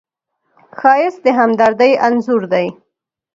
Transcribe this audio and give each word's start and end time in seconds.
ښایست 0.77 1.19
د 1.23 1.27
همدردۍ 1.39 1.91
انځور 2.07 2.43
دی 2.53 2.67